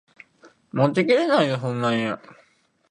[0.71, 2.05] 持ちきれないよそんなに